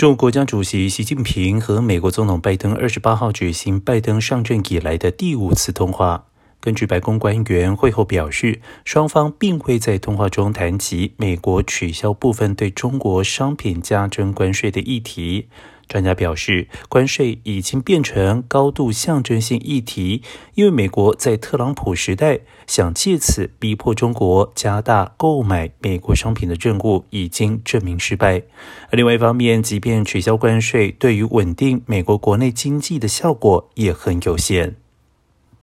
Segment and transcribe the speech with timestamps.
[0.00, 6.24] 中国国家主席习近平和美国总统拜登二十八号举行拜登上任以来的第五次通话。
[6.58, 15.48] 根据白宫官员会后表示，双方并未在通话中谈及美国取消部分对中国商品加征关税的议题。
[15.90, 20.22] 专家表示，关税已经变成高度象征性议题，
[20.54, 28.40] 因为美国在特朗普时代想借此逼迫中国加大购买美国商品的任务已经证明失败。
[28.90, 34.76] 而另外一方面，即便取消关税，对于稳定美国国内经济的效果也很有限。